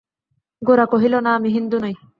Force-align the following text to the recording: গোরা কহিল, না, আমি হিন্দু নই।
গোরা 0.61 0.85
কহিল, 0.85 1.13
না, 1.19 1.31
আমি 1.35 1.49
হিন্দু 1.49 1.77
নই। 1.79 1.93